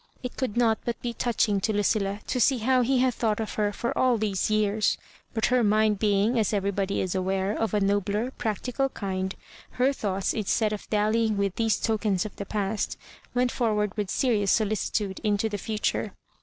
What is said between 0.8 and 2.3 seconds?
but be touching to Lucilla